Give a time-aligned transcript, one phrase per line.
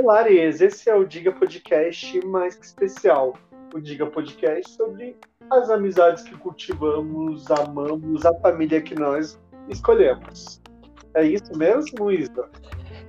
[0.00, 0.62] Olá, Ares.
[0.62, 3.36] Esse é o Diga Podcast mais que especial.
[3.74, 5.14] O Diga Podcast sobre
[5.50, 9.38] as amizades que cultivamos, amamos, a família que nós
[9.68, 10.62] escolhemos.
[11.12, 12.48] É isso mesmo, Isa?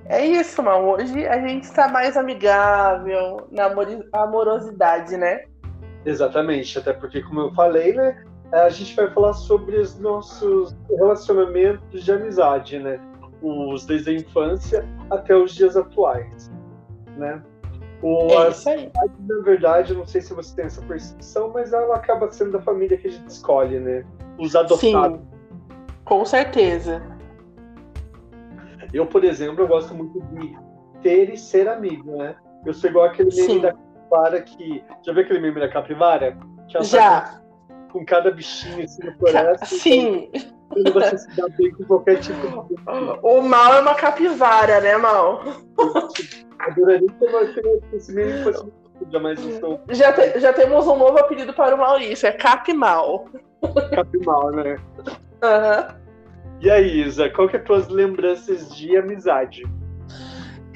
[0.04, 0.86] É isso, Mal.
[0.86, 3.70] Hoje a gente está mais amigável na
[4.12, 5.46] amorosidade, né?
[6.04, 8.22] Exatamente, até porque, como eu falei, né,
[8.52, 13.00] a gente vai falar sobre os nossos relacionamentos de amizade, né?
[13.42, 16.50] Os desde a infância até os dias atuais,
[17.16, 17.42] né?
[18.02, 18.90] O, é isso aí.
[19.20, 22.96] Na verdade, não sei se você tem essa percepção, mas ela acaba sendo da família
[22.96, 24.04] que a gente escolhe, né?
[24.38, 24.80] Os adotados.
[24.80, 25.26] Sim,
[26.04, 27.02] com certeza.
[28.92, 30.56] Eu, por exemplo, eu gosto muito de
[31.02, 32.34] ter e ser amigo, né?
[32.66, 33.60] Eu sou igual aquele meme Sim.
[33.60, 34.84] da capivara que.
[35.02, 36.36] Já viu aquele meme da capivara?
[36.68, 37.39] Que Já.
[37.92, 39.66] Com, cada bichinho assim na floresta.
[39.66, 40.30] Sim.
[40.68, 42.74] Quando você se dá bem com qualquer tipo de.
[43.22, 45.42] O mal é uma capivara, né, mal?
[46.58, 48.64] Adoraria ter esse meme fosse
[49.20, 49.80] mas estou...
[49.88, 53.26] já, te, já temos um novo apelido para o Maurício, é Capmal.
[53.94, 54.76] Capmal, né?
[55.42, 55.88] Aham.
[55.88, 56.00] Uhum.
[56.60, 59.62] E aí, Isa, qual que é as tuas lembranças de amizade?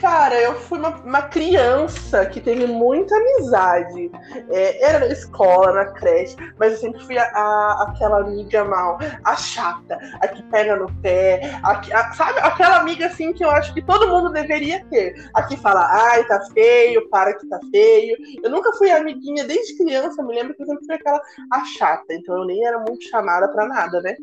[0.05, 4.11] Cara, eu fui uma, uma criança que teve muita amizade.
[4.51, 8.99] É, era na escola, na creche, mas eu sempre fui a, a, aquela amiga mal,
[9.25, 12.39] a chata, a que pega no pé, a, a, sabe?
[12.41, 15.15] Aquela amiga assim que eu acho que todo mundo deveria ter.
[15.33, 18.15] A que fala, ai, tá feio, para que tá feio.
[18.43, 22.13] Eu nunca fui amiguinha desde criança, me lembro que eu sempre fui aquela a chata,
[22.13, 24.15] então eu nem era muito chamada pra nada, né?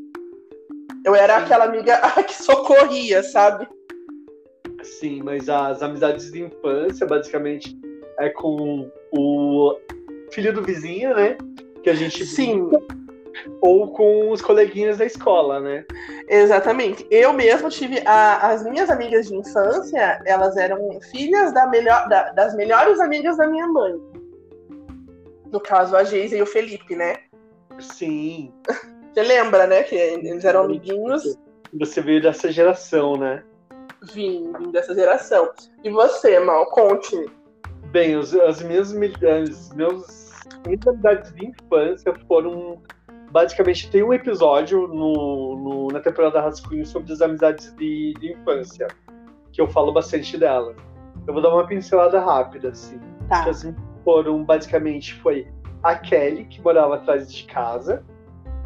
[1.04, 1.46] Eu era Sim.
[1.46, 3.68] aquela amiga que socorria, sabe?
[4.84, 7.78] Sim, mas as amizades de infância, basicamente,
[8.18, 9.76] é com o
[10.32, 11.38] filho do vizinho, né?
[11.84, 12.26] Que a gente.
[12.26, 12.70] Sim.
[13.62, 15.86] Ou com os coleguinhas da escola, né?
[16.28, 17.06] Exatamente.
[17.10, 18.02] Eu mesmo tive.
[18.06, 23.38] A, as minhas amigas de infância, elas eram filhas da melhor, da, das melhores amigas
[23.38, 23.94] da minha mãe.
[25.52, 27.18] No caso, a Geisa e o Felipe, né?
[27.80, 28.54] Sim.
[29.14, 29.84] Você lembra, né?
[29.84, 31.38] Que eles eram amiguinhos.
[31.74, 33.44] Você veio dessa geração, né?
[34.14, 35.50] Vim, vim dessa geração.
[35.84, 37.30] E você, Mal, conte.
[37.92, 40.32] Bem, os, as minhas as meus
[40.88, 42.82] amizades de infância foram
[43.32, 48.88] basicamente tem um episódio no, no, na temporada Rascunho sobre as amizades de, de, infância,
[49.52, 50.76] que eu falo bastante delas.
[51.26, 53.00] Eu vou dar uma pincelada rápida, assim.
[53.30, 53.44] Tá.
[53.44, 55.48] Que assim, foram, basicamente, foi
[55.84, 58.04] a Kelly, que morava atrás de casa,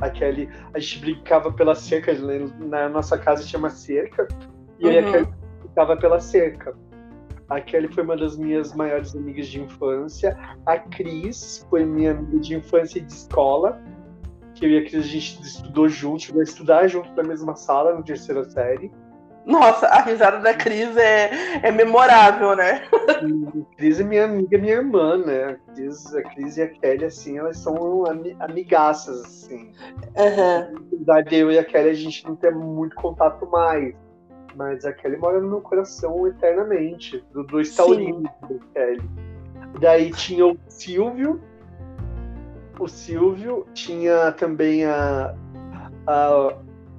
[0.02, 0.50] aquele.
[0.74, 2.14] A gente brincava pela cerca,
[2.60, 4.28] na nossa casa tinha uma cerca,
[4.80, 4.92] e uhum.
[4.92, 5.28] aí a Kelly
[5.62, 6.76] brincava pela cerca.
[7.50, 10.38] A Kelly foi uma das minhas maiores amigas de infância.
[10.66, 13.80] A Cris foi minha amiga de infância e de escola.
[14.56, 17.56] Que eu e a Cris a gente estudou junto, chegou a estudar junto na mesma
[17.56, 18.92] sala, na terceira série.
[19.46, 21.30] Nossa, a risada da Cris é,
[21.62, 22.82] é memorável, né?
[22.92, 25.44] A Cris é minha amiga, minha irmã, né?
[25.44, 28.06] A Cris, a Cris e a Kelly, assim, elas são
[28.40, 29.72] amigaças, assim.
[30.18, 30.74] Uhum.
[30.74, 33.94] Na verdade, eu e a Kelly, a gente não tem muito contato mais.
[34.56, 37.24] Mas a Kelly mora no meu coração eternamente.
[37.34, 39.10] Do dois taurinos da Kelly.
[39.80, 41.42] Daí tinha o Silvio.
[42.80, 45.36] O Silvio tinha também a,
[46.08, 46.56] a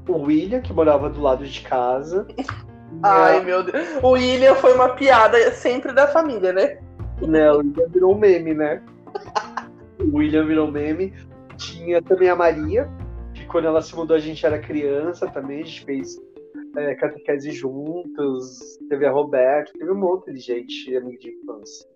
[0.09, 2.27] o William, que morava do lado de casa.
[3.03, 3.43] Ai, a...
[3.43, 3.89] meu Deus.
[4.03, 6.79] O William foi uma piada sempre da família, né?
[7.21, 8.83] Né, o William virou um meme, né?
[9.99, 11.13] o William virou meme.
[11.57, 12.89] Tinha também a Maria,
[13.35, 16.21] que quando ela se mudou a gente era criança também, a gente fez
[16.77, 21.89] é, catequese juntos, teve a Roberta, teve um monte de gente, amiga de infância.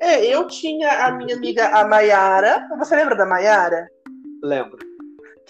[0.00, 2.66] É, eu tinha a minha amiga, a Maiara.
[2.78, 3.88] Você lembra da Maiara?
[4.42, 4.92] Lembro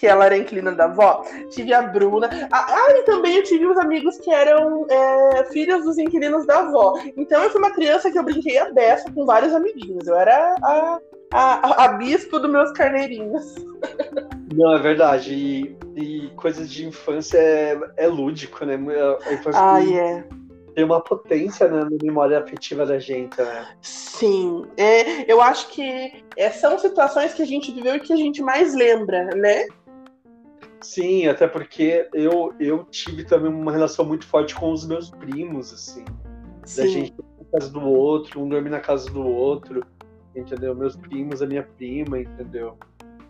[0.03, 1.23] que ela era inclina da avó.
[1.49, 2.29] Tive a Bruna.
[2.51, 6.95] Ah, e também eu tive os amigos que eram é, filhos dos inquilinos da avó.
[7.15, 10.05] Então eu fui uma criança que eu brinquei a beça com vários amiguinhos.
[10.05, 10.99] Eu era a,
[11.33, 13.55] a, a bispo dos meus carneirinhos.
[14.53, 15.33] Não, é verdade.
[15.33, 18.75] E, e coisas de infância é, é lúdico, né?
[18.75, 20.23] A infância ah, é.
[20.73, 23.67] Tem uma potência né, na memória afetiva da gente, né?
[23.81, 24.65] Sim.
[24.75, 28.41] É, eu acho que é, são situações que a gente viveu e que a gente
[28.41, 29.67] mais lembra, né?
[30.81, 35.71] Sim, até porque eu, eu tive também uma relação muito forte com os meus primos,
[35.71, 36.05] assim.
[36.65, 36.81] Sim.
[36.81, 39.85] Da gente na casa do outro, um dormir na casa do outro,
[40.35, 40.75] entendeu?
[40.75, 42.77] Meus primos, a minha prima, entendeu?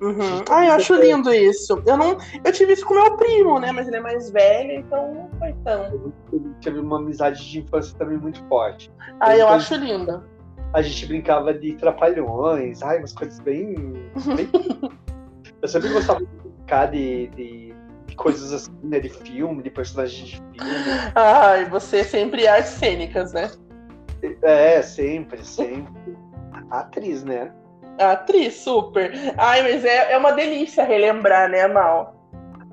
[0.03, 0.43] Uhum.
[0.49, 1.81] Ah, eu acho lindo isso.
[1.85, 3.71] Eu não, eu tive isso com meu primo, né?
[3.71, 6.11] Mas ele é mais velho, então não foi tão.
[6.33, 8.91] Ele teve uma amizade de infância também muito forte.
[9.21, 10.21] Ah, eu, eu acho linda.
[10.73, 13.75] A gente brincava de trapalhões, ai, umas coisas bem.
[14.35, 14.49] bem...
[15.61, 17.73] eu sempre gostava de brincar de, de
[18.13, 18.99] de coisas assim, né?
[18.99, 20.59] De filme, de personagens de filme.
[21.15, 23.49] Ai, você sempre artes cênicas, né?
[24.41, 26.17] É, sempre, sempre.
[26.69, 27.51] Atriz, né?
[27.97, 29.11] Atriz, super.
[29.37, 32.15] Ai, mas é, é uma delícia relembrar, né, Mal?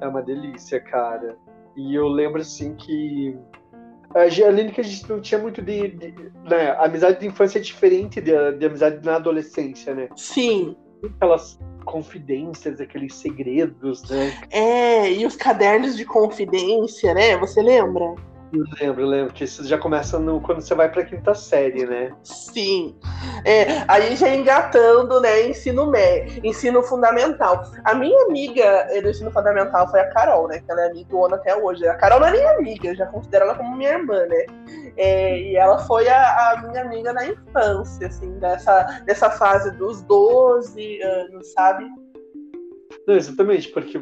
[0.00, 1.36] É uma delícia, cara.
[1.76, 3.36] E eu lembro assim que.
[4.14, 5.88] A Aline que a gente não tinha muito de.
[5.88, 6.14] de
[6.48, 10.08] né, a amizade de infância é diferente de, de amizade na adolescência, né?
[10.16, 10.76] Sim.
[11.16, 14.32] Aquelas confidências, aqueles segredos, né?
[14.50, 17.36] É, e os cadernos de confidência, né?
[17.38, 18.14] Você lembra?
[18.52, 21.86] Eu lembro, eu lembro que isso já começa no, quando você vai pra quinta série,
[21.86, 22.12] né?
[22.24, 22.96] Sim.
[23.44, 27.62] É, aí já engatando, né, ensino médio, ensino fundamental.
[27.84, 30.58] A minha amiga do ensino fundamental foi a Carol, né?
[30.58, 31.86] Que ela é amiga até hoje.
[31.86, 34.46] A Carol não é minha amiga, eu já considero ela como minha irmã, né?
[34.96, 40.02] É, e ela foi a, a, minha amiga na infância, assim, dessa, dessa fase dos
[40.02, 41.86] 12 anos, sabe?
[43.06, 43.98] Não, exatamente, porque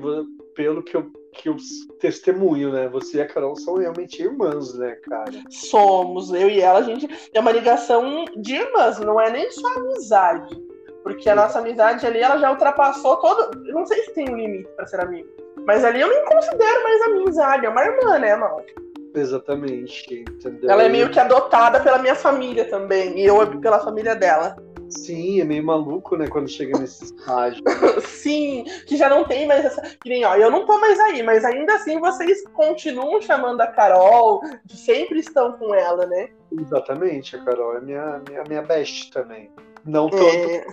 [0.55, 1.57] pelo que eu, que eu
[2.01, 2.89] testemunho, né?
[2.89, 5.33] Você e a Carol são realmente irmãs, né, cara?
[5.51, 9.67] Somos, eu e ela, a gente tem uma ligação de irmãs, não é nem só
[9.77, 10.57] amizade.
[11.03, 13.67] Porque a nossa amizade ali, ela já ultrapassou todo.
[13.67, 15.29] Eu não sei se tem um limite para ser amigo.
[15.67, 18.63] Mas ali eu nem considero mais amizade, é uma irmã, né, mal?
[19.15, 20.71] Exatamente, entendeu?
[20.71, 24.57] Ela é meio que adotada pela minha família também, e eu pela família dela.
[24.91, 27.63] Sim, é meio maluco, né, quando chega nesse estágio.
[28.03, 29.83] Sim, que já não tem mais essa.
[30.03, 33.67] Que nem, ó, eu não tô mais aí, mas ainda assim vocês continuam chamando a
[33.67, 36.31] Carol, sempre estão com ela, né?
[36.59, 39.51] Exatamente, a Carol é minha, minha, minha best também.
[39.85, 40.25] Não tanto.
[40.25, 40.67] É...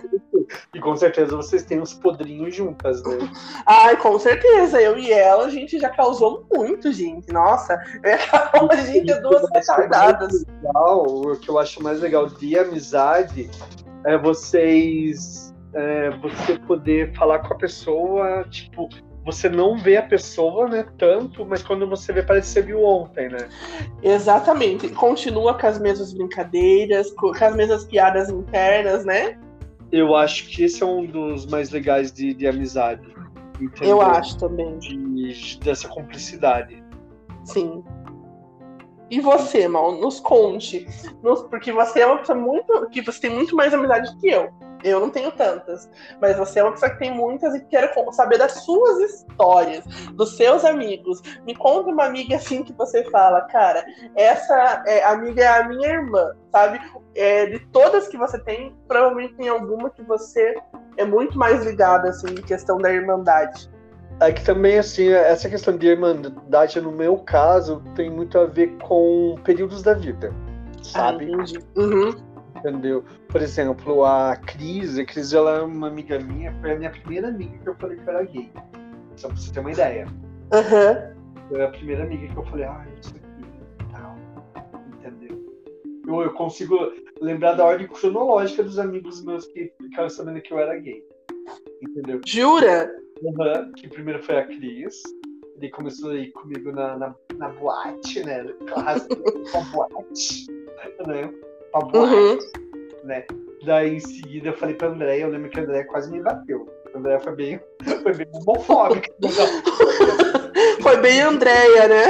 [0.74, 3.18] E com certeza vocês têm uns podrinhos juntas, né?
[3.66, 4.80] Ai, com certeza.
[4.80, 7.32] Eu e ela, a gente já causou muito, gente.
[7.32, 10.44] Nossa, eu e a Carol, a gente é duas retardadas.
[10.74, 13.50] O que eu acho mais legal de amizade
[14.06, 18.88] é vocês é, você poder falar com a pessoa, tipo,
[19.24, 22.82] você não vê a pessoa, né, tanto, mas quando você vê, parece que você viu
[22.82, 23.48] ontem, né?
[24.02, 24.88] Exatamente.
[24.90, 29.36] Continua com as mesmas brincadeiras, com as mesmas piadas internas, né?
[29.90, 33.06] Eu acho que esse é um dos mais legais de, de amizade.
[33.60, 33.96] Entendeu?
[33.96, 34.78] Eu acho também.
[34.78, 36.82] De, dessa cumplicidade.
[37.44, 37.82] Sim.
[39.10, 40.86] E você, Mal, nos conte.
[41.22, 42.88] Nos, porque você é uma pessoa muito.
[42.90, 44.50] que você tem muito mais amizade que eu.
[44.82, 45.88] Eu não tenho tantas.
[46.20, 50.36] Mas você é uma pessoa que tem muitas e quero saber das suas histórias, dos
[50.36, 51.22] seus amigos.
[51.44, 55.88] Me conta uma amiga assim que você fala, cara, essa é, amiga é a minha
[55.88, 56.80] irmã, sabe?
[57.14, 60.54] É, de todas que você tem, provavelmente tem alguma que você
[60.96, 63.70] é muito mais ligada, assim, em questão da irmandade.
[64.18, 68.68] É que também, assim, essa questão de irmandade, no meu caso, tem muito a ver
[68.78, 70.32] com períodos da vida,
[70.82, 71.30] sabe?
[71.34, 72.14] Ah, uhum.
[72.56, 73.04] Entendeu?
[73.28, 77.28] Por exemplo, a Cris, a Cris, ela é uma amiga minha, foi a minha primeira
[77.28, 78.50] amiga que eu falei que eu era gay.
[79.16, 80.06] Só pra você ter uma ideia.
[80.52, 81.44] Uhum.
[81.48, 83.46] Foi a primeira amiga que eu falei, ah, isso aqui
[83.80, 84.16] e tal.
[84.94, 85.44] Entendeu?
[86.06, 86.74] Eu, eu consigo
[87.20, 91.04] lembrar da ordem cronológica dos amigos meus que ficaram sabendo que eu era gay.
[91.82, 92.20] Entendeu?
[92.26, 92.90] Jura?
[93.22, 95.02] Uhum, que primeiro foi a Cris.
[95.56, 98.44] Ele começou aí comigo na, na, na boate, né?
[98.68, 99.16] Clássico,
[99.50, 100.46] pra boate.
[101.06, 101.32] Né?
[101.72, 102.14] Pra boate.
[102.14, 102.38] Uhum.
[103.04, 103.26] Né?
[103.64, 106.68] Daí em seguida eu falei pra André, eu lembro que a André quase me bateu.
[106.94, 107.60] A André foi bem,
[108.02, 109.08] foi bem homofóbica.
[110.82, 112.04] foi bem Andréia, né?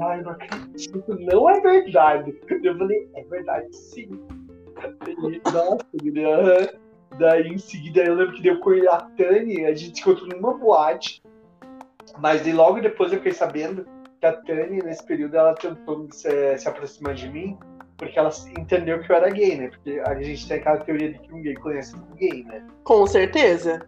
[0.00, 2.34] Ai, não acredito, não é verdade.
[2.62, 4.08] Eu falei, é verdade sim.
[5.06, 6.82] E, nossa, uhum.
[7.18, 11.22] Daí em seguida eu lembro que deu com a Tânia, a gente encontrou numa boate.
[12.18, 13.86] Mas daí logo depois eu fiquei sabendo
[14.20, 17.58] que a Tânia, nesse período, ela tentou se, se aproximar de mim,
[17.96, 19.68] porque ela entendeu que eu era gay, né?
[19.68, 22.66] Porque a gente tem aquela teoria de que um gay conhece um gay, né?
[22.84, 23.86] Com certeza.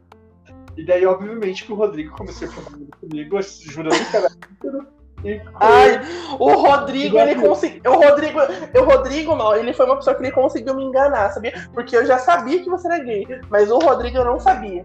[0.77, 4.29] E daí, obviamente, que o Rodrigo começou a falar comigo, jurando que era
[5.55, 6.01] Ai,
[6.39, 7.93] o Rodrigo, ele conseguiu.
[7.93, 11.53] O Rodrigo, o Rodrigo, não, ele foi uma pessoa que ele conseguiu me enganar, sabia?
[11.73, 14.85] Porque eu já sabia que você era gay, mas o Rodrigo eu não sabia.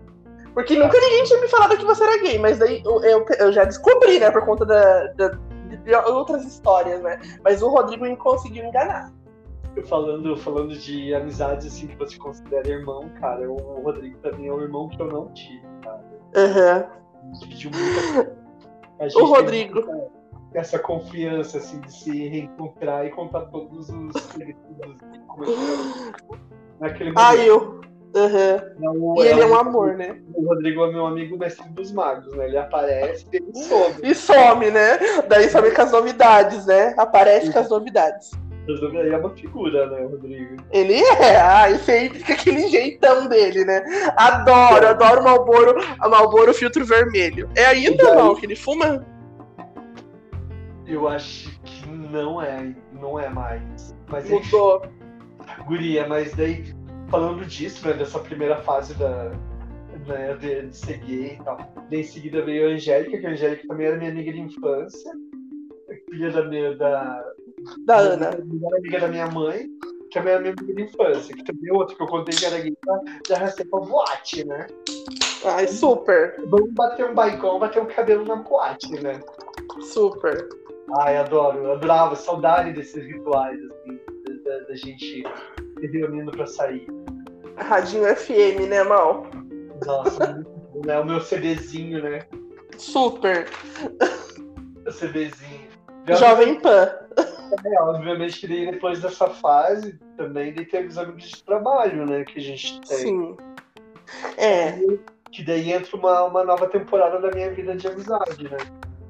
[0.54, 3.52] Porque nunca ninguém tinha me falado que você era gay, mas daí eu, eu, eu
[3.52, 7.20] já descobri, né, por conta da, da, de outras histórias, né?
[7.44, 9.12] Mas o Rodrigo me conseguiu enganar.
[9.88, 14.62] Falando, falando de amizades assim que você considera irmão, cara, o Rodrigo também é um
[14.62, 16.04] irmão que eu não tive, cara.
[16.36, 16.86] Aham.
[17.24, 18.40] Uhum.
[19.16, 20.09] O Rodrigo.
[20.54, 24.14] Essa confiança assim de se reencontrar e contar todos os
[26.80, 27.18] naquele momento.
[27.18, 27.80] Ah, eu.
[28.12, 29.22] Uhum.
[29.22, 30.20] e ele é um amor, né?
[30.34, 32.48] O Rodrigo é meu amigo mestre dos magos, né?
[32.48, 33.96] Ele aparece e ele some.
[34.02, 34.98] E some, né?
[35.28, 36.96] Daí some com as novidades, né?
[36.98, 38.32] Aparece com as novidades.
[38.68, 40.58] Aí é uma figura, né, Rodrigo?
[40.72, 43.84] Ele é, ai, sempre com aquele jeitão dele, né?
[44.16, 47.50] Adoro, adoro o Malboro, Malboro filtro vermelho.
[47.56, 49.06] É ainda não, que ele fuma?
[50.90, 53.96] Eu acho que não é, não é mais.
[54.08, 54.82] Mas Mudou.
[55.68, 56.74] Guria, mas daí,
[57.10, 59.32] falando disso, né, dessa primeira fase da,
[60.08, 61.58] né, de, de ser gay e tal.
[61.90, 65.12] Daí em seguida veio a Angélica, que a Angélica também era minha amiga de infância,
[66.10, 66.76] filha da minha.
[66.76, 67.24] Da,
[67.86, 68.32] Da Ana.
[68.44, 69.68] melhor amiga da minha mãe,
[70.12, 72.60] que é minha amiga de infância, que também é outra que eu contei que era
[72.60, 74.66] gay, já- já arrastei pra boate, né?
[75.46, 79.20] Ai, super, Vamos bater um baicão, bater um cabelo na boate, né?
[79.94, 80.50] super.
[80.98, 84.00] Ai, adoro, eu adorava, saudade desses rituais, assim,
[84.44, 85.24] da, da gente
[85.80, 86.88] se reunindo pra sair.
[87.58, 89.28] Radinho FM, né, Mal?
[89.86, 91.00] Nossa, muito bom, né?
[91.00, 92.20] O meu CDzinho, né?
[92.78, 93.48] Super.
[94.88, 95.70] O CDzinho.
[96.18, 96.90] Jovem Pan.
[97.66, 102.24] É, obviamente que daí depois dessa fase também daí teve os amigos de trabalho, né?
[102.24, 102.98] Que a gente tem.
[102.98, 103.38] Sim.
[104.38, 104.80] É.
[105.32, 108.58] Que daí entra uma, uma nova temporada da minha vida de amizade, né?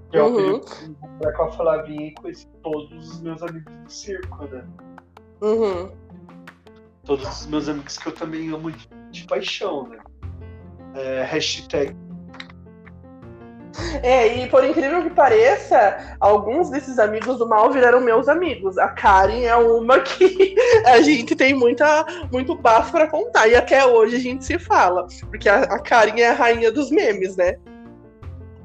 [0.09, 0.59] Que é o Uhum.
[0.59, 4.63] que com a Flavinha e conheci todos os meus amigos do circo, né?
[5.41, 5.91] Uhum.
[7.05, 9.97] Todos os meus amigos que eu também amo de, de paixão, né?
[10.95, 11.95] É, hashtag
[14.01, 18.77] É, e por incrível que pareça, alguns desses amigos do mal viraram meus amigos.
[18.77, 23.47] A Karen é uma que a gente tem muita, muito bafo pra contar.
[23.47, 25.07] E até hoje a gente se fala.
[25.29, 27.57] Porque a, a Karen é a rainha dos memes, né?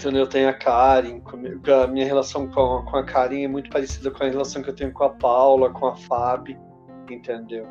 [0.05, 0.25] Entendeu?
[0.25, 4.11] Eu tenho a Karen, comigo, a minha relação com, com a Karen é muito parecida
[4.11, 6.61] com a relação que eu tenho com a Paula, com a Fábio,
[7.11, 7.67] entendeu?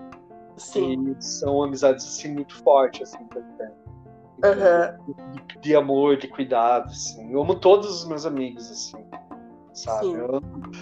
[0.58, 1.16] Sim.
[1.16, 3.24] E são amizades assim muito fortes, assim.
[3.24, 3.72] Entendeu?
[4.44, 4.98] Aham.
[5.54, 7.32] De, de amor, de cuidado, assim.
[7.32, 9.06] Eu amo todos os meus amigos, assim,
[9.72, 10.14] sabe?
[10.14, 10.42] Eu-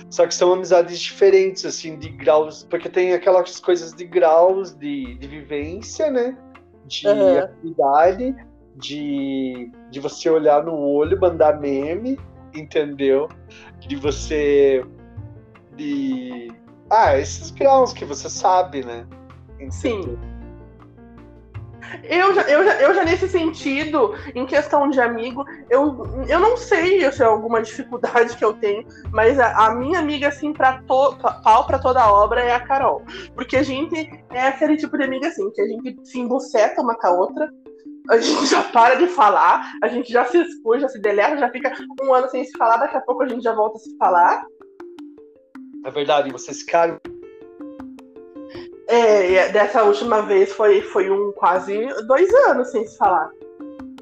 [0.10, 5.16] só que são amizades diferentes, assim, de graus, porque tem aquelas coisas de graus de,
[5.18, 6.38] de vivência, né?
[6.86, 7.40] De Aham.
[7.40, 8.36] atividade,
[8.76, 12.20] de, de você olhar no olho, mandar meme,
[12.54, 13.30] entendeu?
[13.80, 14.86] De você.
[15.76, 16.52] De.
[16.90, 19.06] Ah, esses graus que você sabe, né?
[19.70, 20.00] Sim.
[20.00, 20.32] Entendeu?
[22.04, 26.56] Eu já, eu, já, eu já nesse sentido, em questão de amigo, eu, eu não
[26.56, 30.82] sei se é alguma dificuldade que eu tenho, mas a, a minha amiga, assim, pra
[30.84, 33.04] to, pau pra toda obra é a Carol.
[33.36, 36.96] Porque a gente é aquele tipo de amiga, assim, que a gente se embuceta uma
[36.96, 37.50] com a outra,
[38.10, 41.50] a gente já para de falar, a gente já se expõe, já se deleta, já
[41.50, 43.96] fica um ano sem se falar, daqui a pouco a gente já volta a se
[43.98, 44.46] falar.
[45.86, 47.00] É verdade, vocês ficaram.
[48.88, 53.30] É, e dessa última vez foi, foi um quase dois anos sem se falar.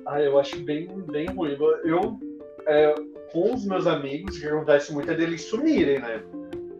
[0.05, 1.55] Ah, eu acho bem, bem ruim.
[1.83, 2.19] Eu,
[2.65, 2.95] é,
[3.31, 6.23] com os meus amigos, o que acontece muito é deles sumirem, né?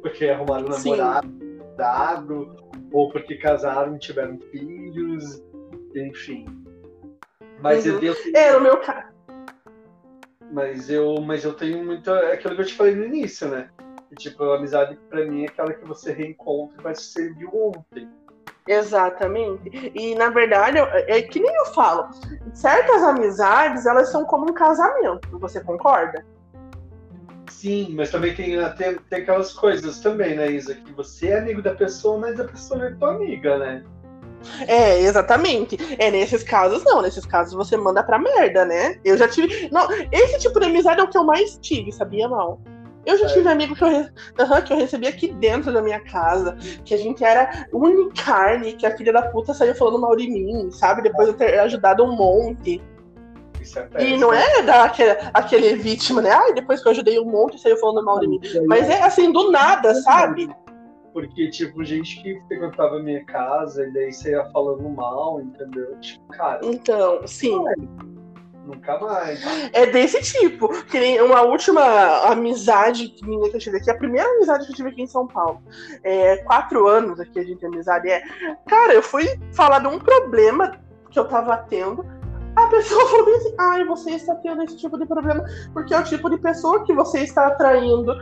[0.02, 0.92] Porque arrumaram Sim.
[0.92, 1.30] namorado,
[1.78, 2.56] dado,
[2.92, 5.44] ou porque casaram e tiveram filhos,
[5.96, 6.46] enfim.
[7.62, 8.00] Mas Uhum.
[8.02, 9.08] eu, eu É, no meu caso.
[10.52, 12.12] mas eu, mas eu tenho muita.
[12.12, 13.70] É aquilo que eu te falei no início, né?
[14.18, 18.10] Tipo, a amizade pra mim é aquela que você reencontra e vai ser de ontem.
[18.68, 19.92] Exatamente.
[19.96, 22.08] E na verdade, eu- é que nem eu falo,
[22.54, 26.26] certas amizades, elas são como um casamento, você concorda?
[27.50, 30.76] Sim, mas também tem, tem, tem aquelas coisas também, né, Isa?
[30.76, 33.84] Que você é amigo da pessoa, mas a pessoa não é tua amiga, né?
[34.68, 35.78] É, exatamente.
[35.98, 38.96] É, nesses casos não, nesses casos você manda pra merda, né?
[39.04, 39.70] Eu já tive.
[39.72, 42.60] Não, esse tipo de amizade é o que eu mais tive, sabia, mal?
[43.06, 43.30] Eu já É.
[43.30, 46.56] tive amigo que eu, re- Aham, que eu recebi aqui dentro da minha casa,
[46.86, 50.70] que a gente era unicarne, que a filha da puta saiu falando mal de mim,
[50.72, 51.02] sabe?
[51.02, 52.82] Depois de eu ter ajudado um monte.
[53.62, 56.32] Isso é E não é dar aquele, aquele vítima, né?
[56.32, 58.40] Ai, depois que eu ajudei um monte, saiu falando mal de mim.
[58.68, 60.50] Mas é assim, do nada, sabe?
[61.14, 66.00] Porque, tipo, gente que frequentava a minha casa e daí você ia falando mal, entendeu?
[66.00, 67.58] Tipo, cara, Então, sim.
[68.66, 69.42] nunca mais.
[69.74, 70.70] É desse tipo.
[70.86, 71.82] Que nem uma última
[72.28, 75.26] amizade minha que eu tive aqui, a primeira amizade que eu tive aqui em São
[75.28, 75.62] Paulo.
[76.04, 78.10] É, quatro anos aqui a gente tem amizade.
[78.10, 78.22] É,
[78.68, 82.06] cara, eu fui falar de um problema que eu tava tendo.
[82.56, 86.04] A pessoa falou assim: ai, você está tendo esse tipo de problema porque é o
[86.04, 88.14] tipo de pessoa que você está atraindo.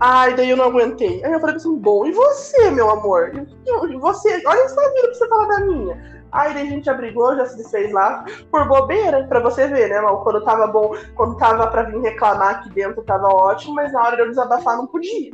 [0.00, 1.24] Ai, daí eu não aguentei.
[1.24, 3.32] Aí eu falei assim: bom, e você, meu amor?
[3.34, 4.42] E, você?
[4.46, 6.14] Olha só a vida pra você falar da minha.
[6.32, 9.88] Aí daí a gente já brigou, já se desfez lá por bobeira, pra você ver,
[9.88, 10.24] né, mal?
[10.24, 14.16] Quando tava bom, quando tava pra vir reclamar aqui dentro tava ótimo, mas na hora
[14.16, 15.30] de eu desabafar não podia.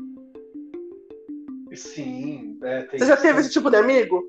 [1.75, 4.23] Sim, é, Você já teve esse tipo de amigo?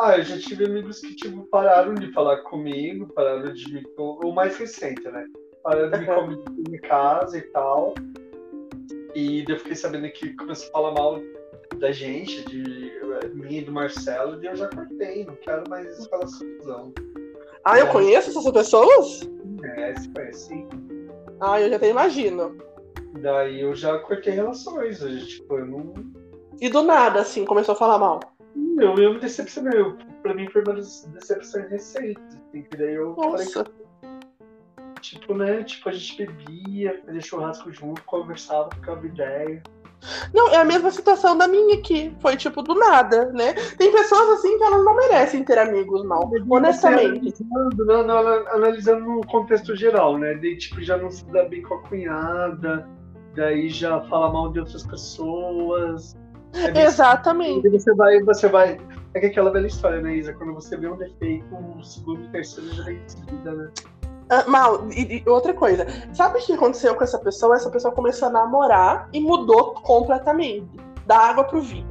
[0.00, 3.82] Ah, eu já tive amigos que, tipo, pararam de falar comigo, pararam de me.
[3.98, 5.26] O mais recente, né?
[5.64, 7.94] Pararam de me comunicar em casa e tal.
[9.16, 11.20] E eu fiquei sabendo que começou a falar mal
[11.80, 12.92] da gente, de
[13.34, 16.92] mim e do Marcelo, e eu já cortei, não quero mais relação.
[17.64, 17.92] Ah, eu é.
[17.92, 19.28] conheço essas pessoas?
[19.76, 20.66] É, se conhece.
[21.40, 22.56] Ah, eu já até imagino.
[23.20, 25.92] Daí eu já cortei relações, eu, tipo, eu não.
[26.60, 28.37] E do nada, assim, começou a falar mal?
[28.80, 29.80] Eu, eu me decepcionei.
[29.80, 32.22] Eu, pra mim foi uma das decepções recentes.
[32.26, 33.64] Assim, que daí eu Nossa.
[33.64, 33.78] falei.
[35.00, 35.62] Tipo, né?
[35.62, 39.62] Tipo, a gente bebia, fazia churrasco junto, conversava, ficava ideia.
[40.32, 42.14] Não, é a mesma situação da minha aqui.
[42.20, 43.52] Foi tipo do nada, né?
[43.76, 47.34] Tem pessoas assim que elas não merecem ter amigos mal, honestamente.
[47.50, 48.18] Analisando, não, não,
[48.48, 50.34] analisando no contexto geral, né?
[50.34, 52.88] Daí, tipo, já não se dá bem com a cunhada,
[53.34, 56.16] daí já fala mal de outras pessoas.
[56.54, 57.66] É Exatamente.
[57.66, 58.78] E você vai, você vai.
[59.14, 60.32] É que aquela velha história, né, Isa?
[60.32, 63.70] Quando você vê um defeito, o segundo terceiro já vem em seguida, né?
[64.30, 65.86] Ah, mal, e, e, outra coisa.
[66.12, 67.56] Sabe o que aconteceu com essa pessoa?
[67.56, 70.68] Essa pessoa começou a namorar e mudou completamente.
[71.06, 71.88] Da água pro vinho.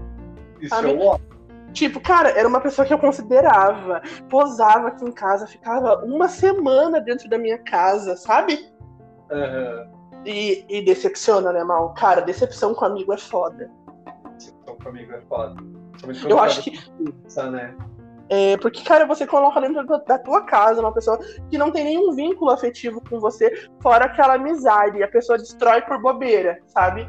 [0.62, 0.92] Isso sabe?
[0.92, 1.28] é ótimo.
[1.74, 4.02] Tipo, cara, era uma pessoa que eu considerava.
[4.30, 8.68] Posava aqui em casa, ficava uma semana dentro da minha casa, sabe?
[9.32, 9.98] Uhum.
[10.26, 11.94] E, e decepciona, né, Mal?
[11.94, 13.72] Cara, decepção com amigo é foda.
[14.78, 15.56] Decepção com amigo é foda.
[16.30, 16.78] Eu acho que.
[17.52, 17.76] Né?
[18.30, 21.18] É, porque, cara, você coloca dentro da tua casa uma pessoa
[21.50, 25.82] que não tem nenhum vínculo afetivo com você, fora aquela amizade, e a pessoa destrói
[25.82, 27.08] por bobeira, sabe?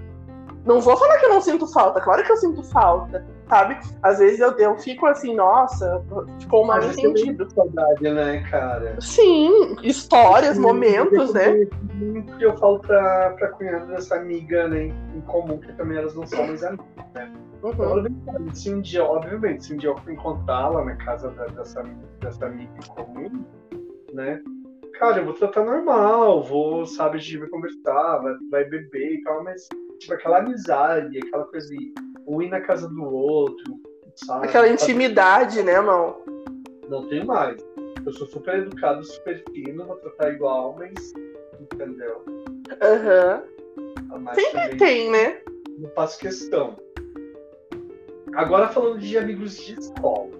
[0.64, 3.78] Não vou falar que eu não sinto falta, claro que eu sinto falta, sabe?
[4.02, 6.04] Às vezes eu, eu fico assim, nossa,
[6.38, 7.50] ficou mal entendido.
[7.50, 8.96] saudade, né, cara?
[9.00, 11.66] Sim, histórias, Sim, momentos, né?
[12.38, 14.84] que eu falo pra, pra cunhada dessa amiga, né,
[15.14, 17.32] em comum, que também elas não são mais amigas, né?
[17.62, 18.54] Uhum.
[18.54, 21.82] Se um dia, obviamente, se um dia eu for encontrá-la na casa da, dessa,
[22.20, 23.44] dessa amiga em comum,
[24.12, 24.42] né?
[24.94, 29.22] Cara, eu vou tratar normal, vou, sabe, a gente vai conversar, vai, vai beber e
[29.22, 31.92] tal, mas, tipo, aquela amizade, aquela coisa de
[32.26, 33.80] um ir na casa do outro,
[34.16, 34.46] sabe?
[34.46, 36.16] Aquela intimidade, né, irmão?
[36.88, 37.64] Não tem mais.
[38.04, 41.12] Eu sou super educado, super fino, vou tratar igual, mas.
[41.60, 42.24] Entendeu?
[42.80, 43.42] Aham.
[43.76, 44.34] Uhum.
[44.34, 45.40] Sempre tem, né?
[45.78, 46.76] Não faço questão.
[48.35, 50.31] Agora falando de amigos de escola.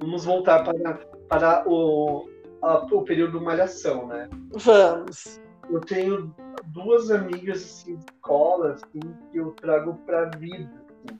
[0.00, 0.94] Vamos, voltar para,
[1.28, 2.28] para o,
[2.62, 4.28] a, o período malhação, né?
[4.52, 5.40] Vamos.
[5.70, 6.34] Eu tenho
[6.66, 10.70] duas amigas assim, de escola assim, que eu trago para a vida.
[11.06, 11.18] Assim,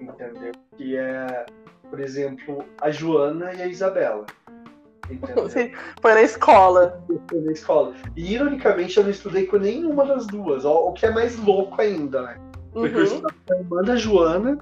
[0.00, 0.52] entendeu?
[0.76, 1.46] Que é,
[1.88, 4.24] por exemplo, a Joana e a Isabela.
[5.34, 7.02] Você foi na escola.
[7.28, 7.94] Fui na escola.
[8.16, 12.22] E ironicamente eu não estudei com nenhuma das duas, o que é mais louco ainda,
[12.22, 12.49] né?
[12.72, 13.00] Porque uhum.
[13.00, 14.58] eu estava com a irmã da Joana,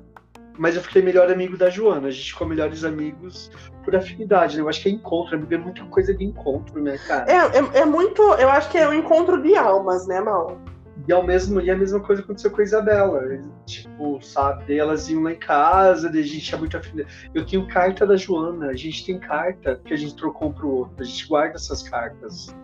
[0.59, 2.09] mas eu fiquei melhor amigo da Joana.
[2.09, 3.51] A gente ficou melhores amigos
[3.85, 4.63] por afinidade, né?
[4.63, 7.31] Eu acho que é encontro, amigo é muita coisa de encontro, né, cara?
[7.31, 8.23] É, é, é muito.
[8.23, 10.59] Eu acho que é um encontro de almas, né, Mal?
[11.07, 13.23] E, ao mesmo, e a mesma coisa aconteceu com a Isabela.
[13.67, 14.77] Tipo, sabe?
[14.77, 17.31] Elas iam lá em casa, a gente tinha muita afinidade.
[17.33, 20.69] Eu tenho carta da Joana, a gente tem carta que a gente trocou um pro
[20.69, 20.97] outro.
[20.99, 22.55] A gente guarda essas cartas.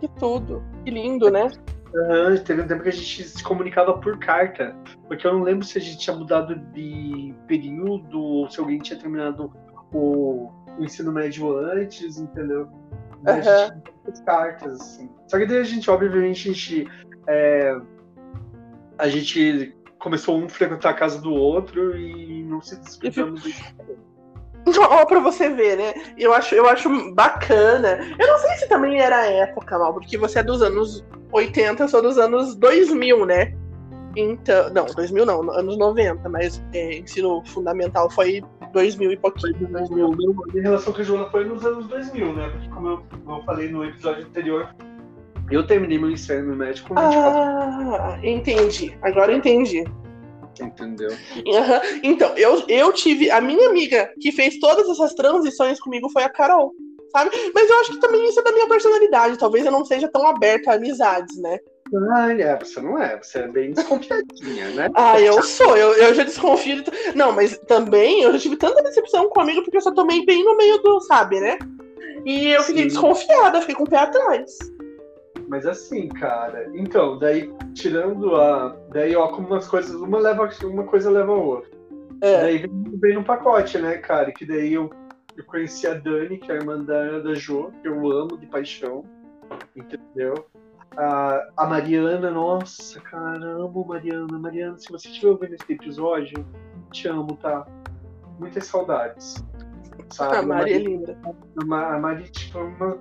[0.00, 0.62] Que tudo.
[0.84, 1.48] Que lindo, né?
[1.94, 4.74] Uhum, teve um tempo que a gente se comunicava por carta,
[5.06, 8.98] porque eu não lembro se a gente tinha mudado de período ou se alguém tinha
[8.98, 9.52] terminado
[9.92, 12.62] o, o ensino médio antes, entendeu?
[12.62, 13.22] Uhum.
[13.24, 15.10] A gente cartas, assim.
[15.28, 16.88] Só que daí a gente, obviamente, a gente.
[17.28, 17.80] É,
[18.98, 23.42] a gente começou um a frequentar a casa do outro e não se disputamos.
[24.78, 25.94] Ó, pra você ver, né?
[26.16, 27.98] Eu acho, eu acho bacana.
[28.18, 31.82] Eu não sei se também era a época, mal, porque você é dos anos 80,
[31.82, 33.54] eu sou dos anos 2000, né?
[34.16, 39.56] Então, não, 2000 não, anos 90, mas é, ensino fundamental foi 2000 e pouquinho.
[39.58, 40.34] Foi 2000.
[40.54, 42.50] Em relação com a Joana foi nos anos 2000, né?
[42.50, 44.68] Porque como eu, eu falei no episódio anterior,
[45.50, 48.96] eu terminei meu ensino médio com 24 Ah, entendi.
[49.02, 49.84] Agora entendi.
[50.60, 51.10] Entendeu?
[51.10, 52.00] Uhum.
[52.02, 53.30] Então, eu, eu tive.
[53.30, 56.72] A minha amiga que fez todas essas transições comigo foi a Carol.
[57.10, 57.30] Sabe?
[57.54, 59.38] Mas eu acho que também isso é da minha personalidade.
[59.38, 61.58] Talvez eu não seja tão aberta a amizades, né?
[62.10, 64.88] Ah, é, você não é, você é bem desconfiadinha, né?
[64.96, 66.82] ah, eu sou, eu, eu já desconfio.
[67.14, 70.42] Não, mas também eu já tive tanta decepção com amigo porque eu só tomei bem
[70.42, 71.58] no meio do, sabe, né?
[72.24, 72.88] E eu fiquei Sim.
[72.88, 74.56] desconfiada, fiquei com o pé atrás.
[75.52, 78.74] Mas assim, cara, então, daí tirando a.
[78.88, 81.70] Daí, ó, como umas coisas, uma leva, uma coisa leva a outra.
[82.22, 82.40] É.
[82.40, 84.32] Daí vem, vem no pacote, né, cara?
[84.32, 84.88] Que daí eu,
[85.36, 88.46] eu conheci a Dani, que é a irmã da, da Jo, que eu amo de
[88.46, 89.04] paixão.
[89.76, 90.46] Entendeu?
[90.96, 94.38] A, a Mariana, nossa, caramba, Mariana.
[94.38, 96.46] Mariana, se você estiver ouvindo esse episódio,
[96.90, 97.66] te amo, tá?
[98.40, 99.44] Muitas saudades.
[100.08, 100.34] Sabe?
[100.34, 101.18] A Mari é linda.
[101.60, 102.98] A Mari, tipo, é uma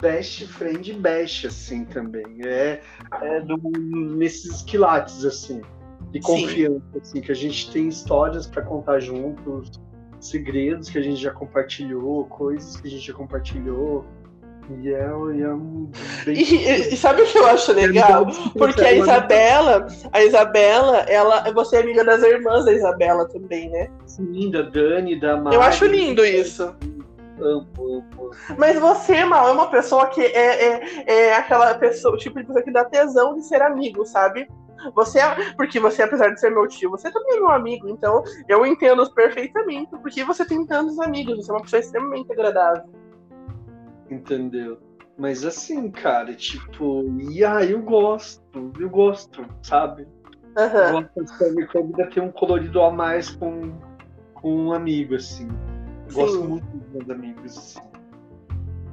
[0.00, 2.38] best friend best, assim, também.
[2.44, 2.80] É,
[3.22, 3.56] é do,
[4.16, 5.60] nesses quilates, assim.
[6.12, 9.70] de confiança, assim, que a gente tem histórias para contar juntos,
[10.20, 14.04] segredos que a gente já compartilhou, coisas que a gente já compartilhou.
[14.82, 15.88] E é, é um.
[16.24, 16.34] Bem...
[16.36, 18.26] E, e, sabe o que eu acho legal?
[18.58, 23.88] Porque a Isabela, a Isabela, ela, você é amiga das irmãs da Isabela também, né?
[24.06, 25.54] Sim, da Dani, da Mari.
[25.54, 26.74] Eu acho lindo isso.
[28.58, 32.64] Mas você, Mal, é uma pessoa que é, é, é aquela pessoa, tipo de pessoa
[32.64, 34.48] que dá tesão de ser amigo, sabe?
[34.94, 38.22] Você, é, porque você, apesar de ser meu tio, você também é meu amigo, então
[38.48, 42.84] eu entendo perfeitamente porque você tem tantos amigos, você é uma pessoa extremamente agradável.
[44.10, 44.78] Entendeu?
[45.18, 48.42] Mas assim, cara, tipo, e aí eu gosto,
[48.78, 50.06] eu gosto, sabe?
[50.56, 50.98] Uhum.
[50.98, 53.72] Eu gosto que a vida tem um colorido a mais com,
[54.34, 55.48] com um amigo, assim.
[56.12, 57.80] Gosto muito dos meus amigos, assim.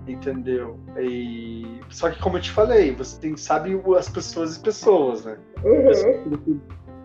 [0.08, 0.80] Entendeu?
[1.00, 1.80] E...
[1.90, 5.38] Só que como eu te falei, você tem, sabe as pessoas e pessoas, né?
[5.64, 6.60] Uhum.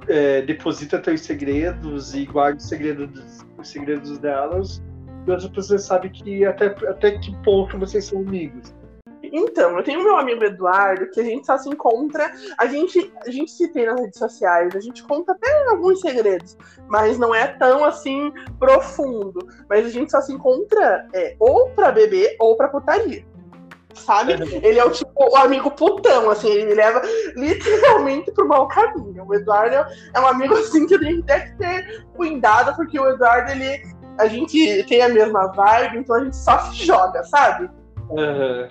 [0.09, 4.83] é, deposita teus segredos e guarda os segredos, os segredos delas
[5.27, 8.75] e outras pessoas sabem que até, até que ponto vocês são amigos.
[9.33, 13.31] Então, eu tenho meu amigo Eduardo, que a gente só se encontra, a gente, a
[13.31, 16.57] gente se tem nas redes sociais, a gente conta até alguns segredos,
[16.89, 19.47] mas não é tão assim profundo.
[19.69, 23.25] Mas a gente só se encontra é, ou pra beber ou pra putaria.
[23.95, 24.35] Sabe?
[24.63, 27.03] Ele é o tipo o amigo putão, assim, ele me leva
[27.35, 29.25] literalmente pro mau caminho.
[29.27, 29.75] O Eduardo
[30.15, 33.83] é um amigo assim que a gente deve ter cuidado, porque o Eduardo, ele,
[34.19, 37.69] a gente tem a mesma vibe, então a gente só se joga, sabe?
[38.11, 38.69] Uhum.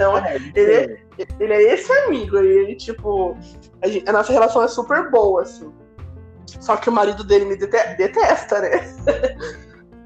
[0.00, 3.36] Então, é, ele, é, ele é esse amigo, ele, tipo,
[3.82, 5.70] a, gente, a, nossa relação é super boa, assim.
[6.46, 8.70] Só que o marido dele me detesta, né?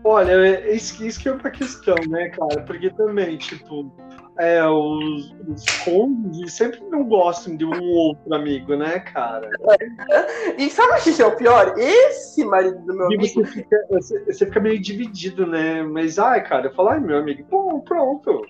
[0.03, 2.63] Olha, é, isso, isso que é outra questão, né, cara?
[2.63, 3.93] Porque também, tipo,
[4.39, 9.49] é, os, os cônjuges sempre não gostam de um outro amigo, né, cara?
[9.71, 10.55] É.
[10.59, 11.75] E sabe o que é o pior?
[11.79, 13.27] Esse marido do meu e amigo.
[13.27, 15.83] Você fica, você, você fica, meio dividido, né?
[15.83, 18.43] Mas, ai, cara, eu falo, ai, meu amigo, bom, pronto.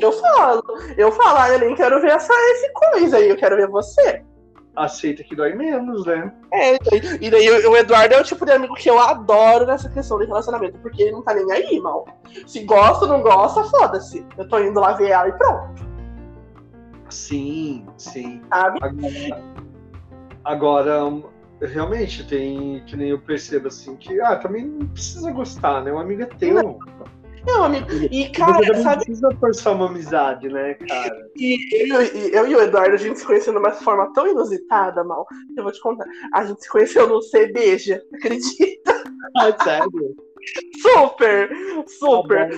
[0.00, 0.62] Eu falo,
[0.96, 4.22] eu falo, ah, eu nem quero ver essa, essa coisa aí, eu quero ver você
[4.74, 6.32] aceita que dói menos, né?
[6.52, 6.74] É,
[7.20, 10.26] e daí o Eduardo é o tipo de amigo que eu adoro nessa questão de
[10.26, 12.06] relacionamento, porque ele não tá nem aí, mal.
[12.46, 14.26] Se gosta ou não gosta, foda-se.
[14.36, 15.82] Eu tô indo lá ver ela e pronto.
[17.10, 18.40] Sim, sim.
[18.48, 18.78] Sabe?
[18.82, 19.42] Agora,
[20.44, 21.22] agora,
[21.60, 25.92] realmente, tem que nem eu percebo assim, que ah, também não precisa gostar, né?
[25.92, 26.54] Um amigo é teu.
[26.54, 26.78] Não.
[27.46, 27.86] Não, amigo.
[28.10, 29.04] E, cara, Você sabe.
[29.04, 31.30] precisa forçar uma amizade, né, cara?
[31.36, 35.02] E eu, eu, e o Eduardo, a gente se conheceu de uma forma tão inusitada,
[35.02, 35.26] mal.
[35.56, 36.06] Eu vou te contar.
[36.32, 37.20] A gente se conheceu no
[37.52, 39.02] Beija, acredita?
[39.36, 40.16] Ah, sério?
[40.82, 41.50] super!
[41.86, 42.50] Super!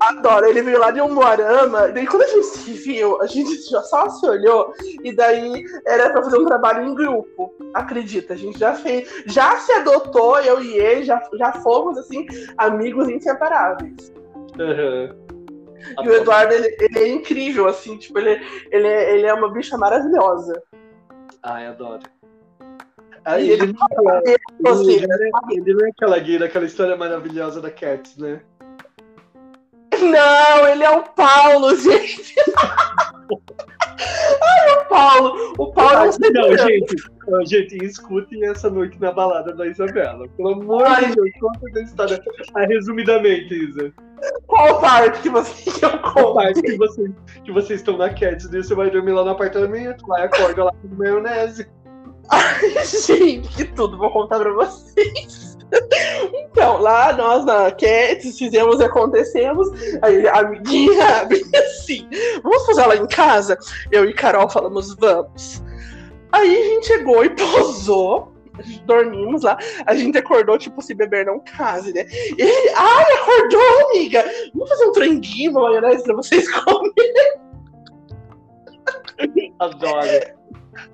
[0.00, 0.46] Adoro.
[0.46, 1.88] Ele veio lá de um Moarama.
[1.88, 4.72] Daí quando a gente se viu, a gente já só se olhou.
[5.02, 7.54] E daí era pra fazer um trabalho em grupo.
[7.74, 9.08] Acredita, a gente já fez.
[9.26, 12.26] Já se adotou, eu e ele, já, já fomos assim,
[12.58, 14.12] amigos inseparáveis.
[14.58, 15.26] Uhum.
[16.02, 19.52] E o Eduardo, ele, ele, é incrível, assim, tipo, ele, ele, é, ele é uma
[19.52, 20.60] bicha maravilhosa.
[21.42, 22.02] Ai, adoro.
[23.24, 24.36] Ah, ele, ele, não é, ele,
[25.50, 28.40] ele, não é aquela guia, aquela história maravilhosa da Cats, né?
[30.00, 32.34] Não, ele é o Paulo, gente.
[34.42, 35.54] Ai, o Paulo.
[35.58, 40.28] O Paulo é um Não, gente, gente, escutem essa noite na balada da Isabela.
[40.36, 42.22] Pelo amor Ai, de Deus, conta essa história
[42.54, 43.92] ah, resumidamente, Isa.
[44.46, 47.12] Qual parte que você que eu parte que, você,
[47.44, 50.64] que vocês estão na Cats e você vai dormir lá no apartamento, lá e acorda
[50.64, 51.66] lá com maionese.
[52.28, 55.45] Ai, gente, que tudo, vou contar pra vocês.
[56.32, 59.68] Então, lá nós na Cats fizemos e acontecemos.
[60.02, 62.08] Aí a amiguinha assim:
[62.42, 63.58] vamos fazer ela em casa?
[63.90, 65.62] Eu e Carol falamos: vamos.
[66.32, 68.32] Aí a gente chegou e posou.
[68.86, 72.06] Dormimos lá, a gente acordou, tipo, se beber não case, né?
[72.10, 74.24] E ele, ai, acordou, amiga!
[74.54, 77.34] Vamos fazer um franguinho, uma maionese pra vocês comerem.
[79.58, 80.08] Adoro.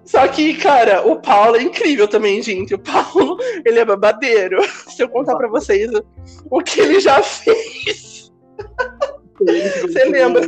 [0.04, 2.74] Só que, cara, o Paulo é incrível também, gente.
[2.74, 4.58] O Paulo, ele é babadeiro.
[4.88, 5.90] Se eu contar pra vocês
[6.50, 8.32] o que ele já fez.
[9.38, 10.42] Você lembra?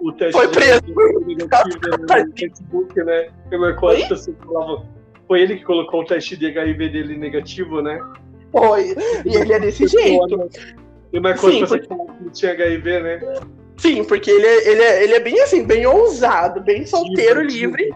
[0.00, 0.82] O teste Foi preso.
[0.86, 3.28] No Facebook, né?
[3.50, 4.86] Eu marcou as pessoas falavam.
[5.26, 7.98] Foi ele que colocou o teste de HIV dele negativo, né?
[8.52, 8.94] Foi.
[9.24, 10.48] E ele é desse jeito.
[11.12, 12.24] E marcou Sim, as pessoas porque...
[12.24, 13.20] que tinha HIV, né?
[13.76, 17.90] Sim, porque ele é, ele, é, ele é bem assim, bem ousado, bem solteiro, livre.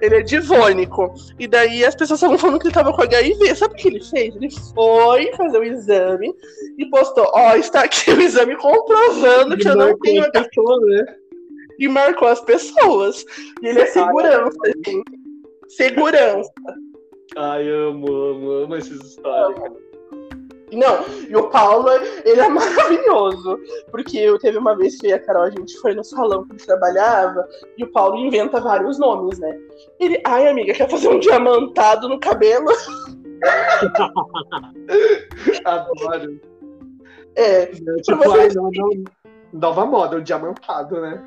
[0.00, 1.14] Ele é divônico.
[1.38, 3.54] E daí as pessoas estavam falando que ele tava com HIV.
[3.54, 4.34] Sabe o que ele fez?
[4.36, 6.34] Ele foi fazer o exame
[6.78, 10.86] e postou: Ó, oh, está aqui o exame comprovando que eu não tenho HIV.
[10.86, 11.04] Né?
[11.78, 13.24] E marcou as pessoas.
[13.62, 15.02] E ele é segurança, gente.
[15.68, 16.52] Segurança.
[17.36, 19.87] Ai, amo, amo, amo essas histórias, cara.
[20.72, 21.88] Não, e o Paulo,
[22.24, 23.58] ele é maravilhoso.
[23.90, 26.44] Porque eu teve uma vez que eu e a Carol, a gente foi no salão
[26.46, 29.58] que ele trabalhava, e o Paulo inventa vários nomes, né?
[29.98, 32.66] Ele, ai, amiga, quer fazer um diamantado no cabelo?
[35.64, 36.40] Adoro.
[37.36, 37.66] É.
[37.66, 39.04] Tipo, você- ai, não, não,
[39.52, 41.22] nova moda, o diamantado, né?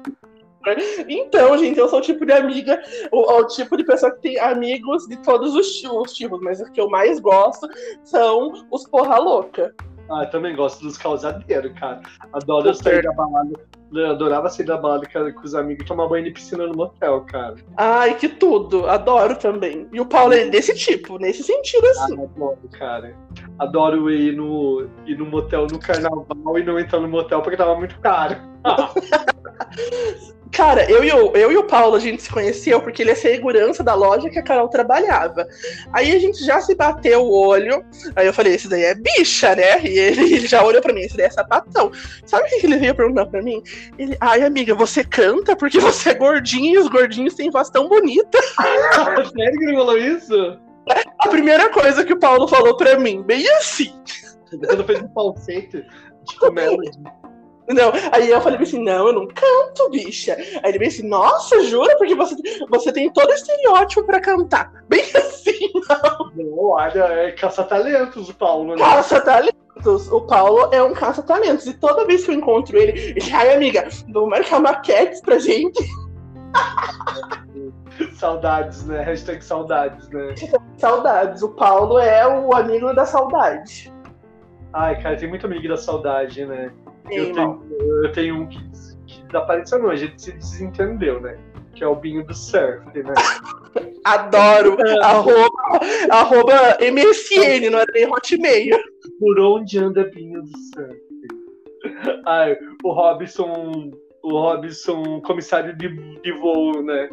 [1.07, 4.39] Então, gente, eu sou o tipo de amiga, o, o tipo de pessoa que tem
[4.39, 7.67] amigos de todos os os tipos, mas o que eu mais gosto
[8.03, 9.73] são os porra louca.
[10.09, 12.01] Ah, eu também gosto dos causadeiros, cara.
[12.33, 12.95] Adoro Super.
[12.95, 13.53] sair da balada.
[13.93, 16.73] Eu adorava sair da balada cara, com os amigos e tomar banho de piscina no
[16.75, 17.55] motel, cara.
[17.77, 19.87] Ai, que tudo, adoro também.
[19.91, 22.23] E o Paulo é desse tipo, nesse sentido Ah, assim.
[22.23, 23.15] adoro, cara.
[23.61, 27.75] Adoro ir no, ir no motel no carnaval e não entrar no motel porque tava
[27.75, 28.35] muito caro.
[30.51, 33.15] Cara, eu e, o, eu e o Paulo, a gente se conheceu porque ele é
[33.15, 35.47] segurança da loja que a Carol trabalhava.
[35.93, 37.85] Aí a gente já se bateu o olho.
[38.15, 39.81] Aí eu falei, esse daí é bicha, né?
[39.83, 41.91] E ele, ele já olhou pra mim, esse daí é sapatão.
[42.25, 43.61] Sabe o que ele veio perguntar pra mim?
[43.95, 47.87] Ele, ai, amiga, você canta porque você é gordinho e os gordinhos têm voz tão
[47.87, 48.39] bonita.
[49.37, 50.59] Sério que ele falou isso?
[51.19, 53.93] A primeira coisa que o Paulo falou pra mim, bem assim.
[54.49, 55.85] Quando fez um falsete
[56.23, 56.99] de melody.
[57.69, 60.35] Não, aí eu falei assim, não, eu não canto, bicha.
[60.35, 61.95] Aí ele veio assim, nossa, jura?
[61.97, 62.35] Porque você,
[62.69, 64.71] você tem todo estereótipo pra cantar.
[64.89, 65.71] Bem assim,
[66.35, 68.81] Não, olha, é caça-talentos o Paulo, né?
[68.81, 70.11] caça-talentos.
[70.11, 71.65] O Paulo é um caça-talentos.
[71.67, 75.81] E toda vez que eu encontro ele, ele, ai, amiga, vamos marcar maquetes pra gente.
[78.13, 79.01] Saudades, né?
[79.01, 80.33] Hashtag saudades, né?
[80.77, 81.41] Saudades.
[81.41, 83.91] O Paulo é o amigo da saudade.
[84.73, 86.71] Ai, cara, tem muito amigo da saudade, né?
[87.09, 87.63] Eu tenho,
[88.03, 88.59] eu tenho um que,
[89.05, 91.37] que desapareceu, não, a gente se desentendeu, né?
[91.73, 93.13] Que é o Binho do Surf, né?
[94.05, 94.77] Adoro.
[95.01, 95.49] arroba,
[96.09, 98.79] arroba MSN, não era nem Hotmail.
[99.19, 101.11] Por onde anda Binho do Surf?
[102.25, 103.91] Ai, o Robson,
[104.23, 105.89] o Robson, comissário de,
[106.21, 107.09] de voo, né?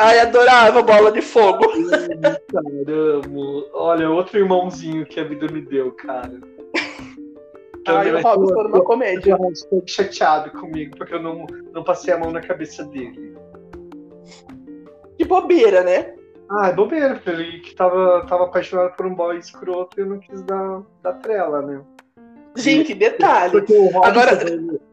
[0.00, 1.66] Ai, adorava bola de fogo.
[2.52, 6.32] Caramba, olha, outro irmãozinho que a vida me deu, cara.
[7.86, 9.36] Ai, Também o Robson tô- era uma comédia.
[9.68, 13.36] tô chateado comigo, porque eu não, não passei a mão na cabeça dele.
[15.18, 16.14] Que bobeira, né?
[16.50, 20.06] Ah, é bobeira, porque ele que tava, tava apaixonado por um boy escroto e eu
[20.06, 21.80] não quis dar, dar trela, né?
[22.56, 23.58] Gente, detalhe.
[23.60, 24.38] Robson, Agora-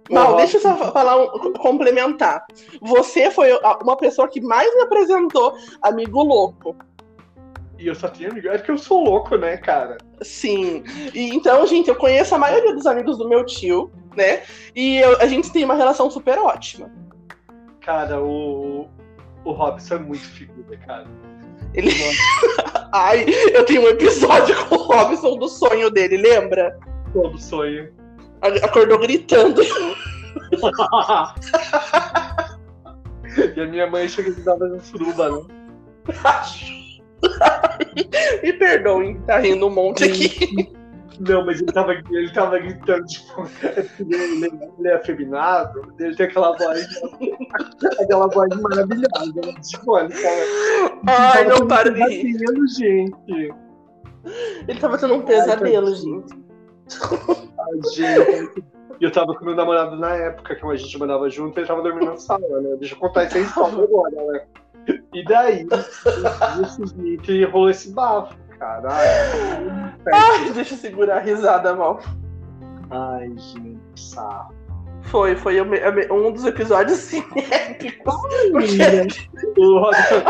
[0.09, 2.45] Mal, deixa eu só falar um, complementar.
[2.81, 6.75] Você foi uma pessoa que mais me apresentou amigo louco.
[7.77, 8.47] E eu só tinha amigo.
[8.47, 9.97] É porque eu sou louco, né, cara?
[10.21, 10.83] Sim.
[11.13, 14.41] E, então, gente, eu conheço a maioria dos amigos do meu tio, né?
[14.75, 16.89] E eu- a gente tem uma relação super ótima.
[17.81, 18.87] Cara, o,
[19.45, 21.05] o Robson é muito figura, cara.
[21.73, 21.91] Ele...
[22.91, 26.77] Ai, eu tenho um episódio com o Robson do sonho dele, lembra?
[27.13, 27.91] Todo sonho.
[28.41, 29.61] Acordou gritando.
[33.55, 35.41] e a minha mãe chega e dava um suruba, né?
[38.43, 40.71] Me perdoem, tá rindo um monte aqui.
[41.19, 43.49] Não, mas ele tava, ele tava gritando, tipo,
[43.99, 46.87] ele, ele é afeminado, ele tem aquela voz,
[47.99, 49.53] aquela voz maravilhosa, né?
[49.61, 50.35] Tipo, ele tava,
[51.07, 52.37] Ai, não para de rir.
[52.67, 53.51] gente.
[54.67, 55.87] Ele tava tendo um pesadelo.
[55.87, 56.35] Ai, gente.
[58.99, 61.83] E eu tava com meu namorado na época, que a gente morava junto, ele tava
[61.83, 62.75] dormindo na sala, né?
[62.79, 64.41] Deixa eu contar essa história agora, né?
[65.13, 65.67] E daí,
[66.57, 68.89] nesse seguinte, rolou esse bafo, cara.
[68.89, 71.99] Ai, Ai, deixa eu segurar a risada, mal.
[72.89, 74.55] Ai, gente, sarro.
[75.03, 78.15] Foi, foi um dos episódios assim, épicos.
[78.51, 79.59] Porque.
[79.59, 80.23] O Robson,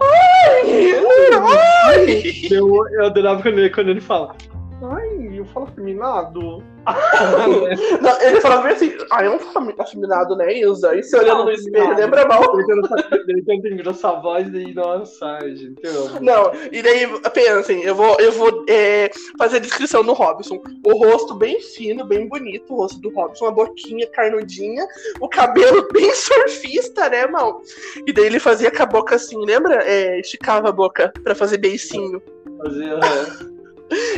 [0.00, 0.92] Ai,
[1.40, 2.32] ai.
[2.50, 4.34] eu, eu adorava quando ele, quando ele fala.
[4.82, 6.62] Ai, eu falo afeminado.
[8.02, 10.96] Não, ele falava bem assim, ai, eu não falo afeminado, né, Ilza?
[10.96, 12.42] E se olhando no espelho, lembra mal?
[12.58, 16.20] Ele tenta- engrossar a voz e, nossa, gente, eu.
[16.20, 20.60] Não, e daí, pensem, eu vou, eu vou é, fazer a descrição do Robson.
[20.84, 24.84] O rosto bem fino, bem bonito, o rosto do Robson, a boquinha carnudinha,
[25.20, 27.62] o cabelo bem surfista, né, mal?
[28.04, 29.84] E daí ele fazia com a boca assim, lembra?
[29.84, 32.20] É, esticava a boca pra fazer beicinho.
[32.58, 33.61] Fazia, é.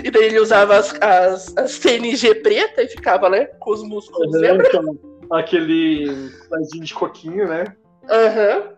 [0.04, 4.32] E daí ele usava as, as, as TNG preta e ficava, né, com os músculos,
[4.32, 4.66] lembra?
[4.68, 4.98] Então,
[5.30, 7.64] Aquele pezinho de coquinho, né?
[8.10, 8.74] Aham.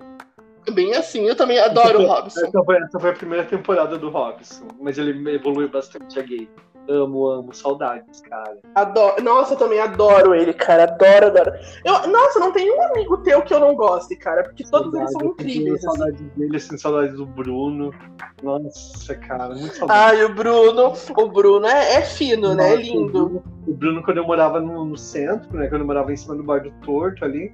[0.72, 2.46] Bem assim, eu também adoro o Robson.
[2.46, 6.48] Essa foi, essa foi a primeira temporada do Robson, mas ele evoluiu bastante a gay.
[6.88, 8.58] Amo, amo, saudades, cara.
[8.74, 9.22] Adoro.
[9.22, 10.84] Nossa, eu também adoro ele, cara.
[10.84, 11.52] Adoro, adoro.
[11.84, 15.10] Eu, nossa, não tem um amigo teu que eu não goste, cara, porque todos eles
[15.10, 15.74] são incríveis.
[15.74, 15.86] Assim.
[15.86, 17.92] Saudades dele, assim, saudades do Bruno.
[18.42, 20.16] Nossa, cara, muito saudade.
[20.16, 22.72] Ai, o Bruno, o Bruno é, é fino, nossa, né?
[22.74, 23.06] É lindo.
[23.06, 25.66] O Bruno, o Bruno, quando eu morava no, no, centro, né?
[25.68, 27.52] Quando eu morava em cima do bar do Torto ali.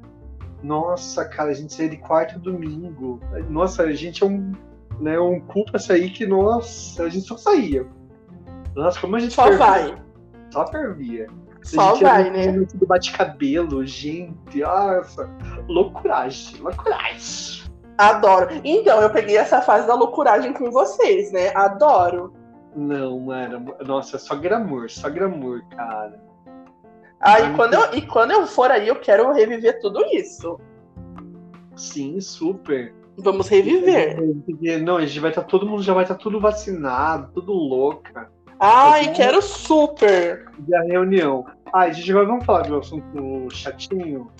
[0.62, 3.18] Nossa, cara, a gente saía de quarto domingo.
[3.48, 4.52] Nossa, a gente é um,
[5.00, 7.86] né, um culpa sair que, nossa, a gente só saía.
[8.74, 9.94] Nossa, como a gente Só vai.
[10.50, 11.26] Só fervia.
[11.62, 12.52] Só vai, né?
[12.52, 14.58] Do bate-cabelo, gente.
[14.58, 15.30] Nossa,
[15.68, 17.62] loucuragem, loucuragem.
[17.98, 18.48] Adoro.
[18.64, 21.54] Então, eu peguei essa fase da loucuragem com vocês, né?
[21.54, 22.32] Adoro.
[22.74, 23.62] Não, era.
[23.86, 26.20] Nossa, só glamour, só glamour, cara.
[27.20, 30.58] Ah, e quando, eu, e quando eu for aí, eu quero reviver tudo isso.
[31.76, 32.92] Sim, super.
[33.18, 34.18] Vamos reviver.
[34.82, 35.42] Não, a gente vai estar.
[35.42, 38.32] Tá, todo mundo já vai estar tá tudo vacinado, tudo louca.
[38.64, 40.46] Ai, Mas, quero super!
[40.68, 41.44] E a reunião.
[41.74, 44.30] Ai, gente agora vamos falar do assunto chatinho.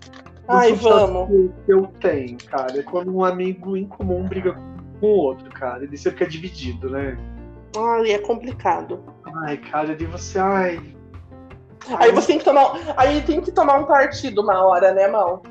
[0.46, 1.28] Ai, vamos.
[1.66, 4.52] Que eu tenho, cara, é quando um amigo em comum briga
[5.00, 5.82] com o outro, cara.
[5.82, 7.18] Ele sempre fica dividido, né?
[7.76, 9.02] Ai, é complicado.
[9.42, 10.80] Ai, cara, de você, ai.
[11.98, 12.78] Aí você tem que tomar.
[12.96, 15.42] Aí tem que tomar um partido uma hora, né, Mal?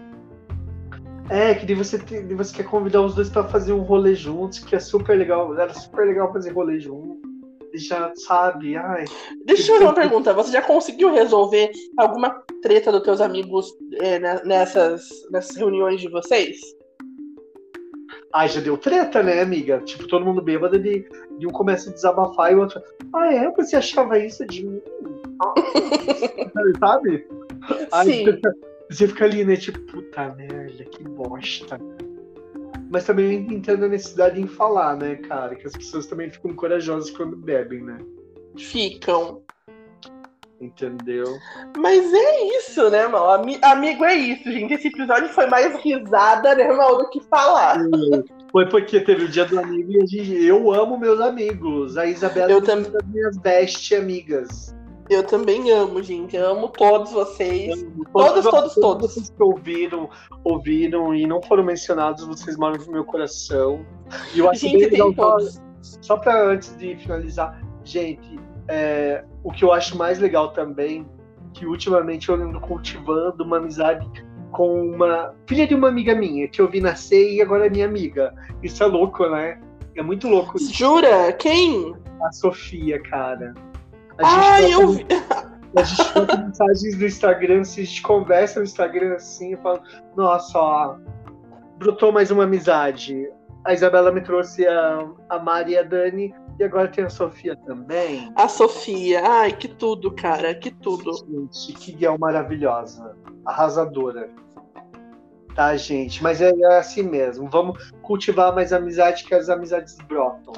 [1.30, 4.60] É, que de você, tem, você quer convidar os dois para fazer um rolê juntos,
[4.60, 5.54] que é super legal.
[5.60, 7.31] Era super legal fazer rolê junto
[7.74, 9.06] já sabe, ai.
[9.46, 10.34] Deixa eu fazer uma pergunta.
[10.34, 16.60] Você já conseguiu resolver alguma treta dos teus amigos é, nessas, nessas reuniões de vocês?
[18.34, 19.80] Ai, já deu treta, né, amiga?
[19.82, 21.06] Tipo, todo mundo bêbado de,
[21.38, 22.82] de um começa a desabafar e o outro.
[23.14, 23.52] Ah, é?
[23.52, 24.82] Você achava isso de mim?
[26.80, 27.28] sabe?
[27.92, 28.40] Aí Sim.
[28.90, 29.56] você fica ali, né?
[29.56, 31.80] Tipo, puta merda, que bosta.
[32.92, 35.56] Mas também entendo a necessidade em falar, né, cara?
[35.56, 37.98] Que as pessoas também ficam corajosas quando bebem, né?
[38.58, 39.42] Ficam.
[40.60, 41.26] Entendeu?
[41.78, 43.32] Mas é isso, né, mal?
[43.32, 44.74] Ami amigo, é isso, gente.
[44.74, 47.80] Esse episódio foi mais risada, né, mal, do que falar.
[48.52, 51.98] Foi porque teve o dia do amigo e eu amo meus amigos.
[51.98, 54.76] A Isabela eu é uma das minhas best amigas.
[55.12, 56.38] Eu também amo, gente.
[56.38, 57.84] Eu amo todos vocês.
[57.84, 58.06] Amo.
[58.14, 59.14] Todos, todos, todos.
[59.14, 60.10] Vocês que ouviram,
[60.42, 63.86] ouviram e não foram mencionados, vocês moram no meu coração.
[64.34, 65.14] E eu acho gente, legal.
[65.14, 71.06] Só, só para antes de finalizar, gente, é, o que eu acho mais legal também,
[71.54, 74.10] que ultimamente eu ando cultivando uma amizade
[74.54, 77.86] com uma filha de uma amiga minha, que eu vi nascer e agora é minha
[77.86, 78.34] amiga.
[78.64, 79.60] Isso é louco, né?
[79.94, 80.56] É muito louco.
[80.56, 80.74] Isso.
[80.74, 81.34] Jura?
[81.34, 81.94] Quem?
[82.24, 83.54] A Sofia, cara.
[84.22, 85.06] A gente Ai, eu vi.
[85.74, 89.82] A gente troca mensagens no Instagram, assim, a gente conversa no Instagram assim, e fala,
[90.18, 90.98] nossa, ó,
[91.78, 93.26] brotou mais uma amizade.
[93.64, 97.56] A Isabela me trouxe a, a Mari e a Dani, e agora tem a Sofia
[97.56, 98.34] também.
[98.36, 101.14] A Sofia, ai, que tudo, cara, que tudo.
[101.14, 104.30] Gente, que guia maravilhosa, arrasadora
[105.56, 106.22] tá, gente?
[106.24, 107.50] Mas é, é, assim mesmo.
[107.50, 110.54] Vamos cultivar mais amizade que as amizades brotam.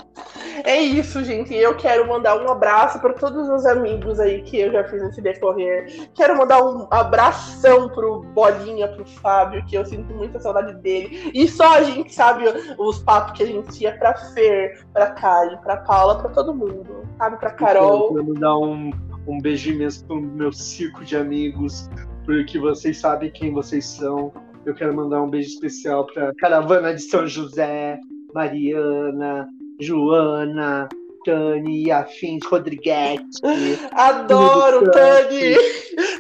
[0.64, 1.54] É isso, gente.
[1.54, 5.22] Eu quero mandar um abraço para todos os amigos aí que eu já fiz nesse
[5.22, 6.10] decorrer.
[6.14, 11.32] Quero mandar um abração pro Bolinha, pro Fábio, que eu sinto muita saudade dele.
[11.34, 12.46] E só a gente sabe
[12.78, 17.04] os papos que a gente tinha pra Fer, pra Kali, pra Paula, pra todo mundo.
[17.18, 18.08] Sabe, pra Carol.
[18.08, 18.92] Eu quero mandar um,
[19.28, 21.90] um beijo imenso pro meu circo de amigos,
[22.26, 24.32] porque vocês sabem quem vocês são
[24.66, 28.00] eu quero mandar um beijo especial para Caravana de São José,
[28.34, 29.48] Mariana,
[29.80, 30.88] Joana,
[31.26, 33.42] Tani, Afins, Rodrigues.
[33.92, 35.56] Adoro, Tani!